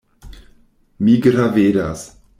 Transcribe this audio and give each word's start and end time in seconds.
Mi 1.09 1.19
gravedas. 1.27 2.07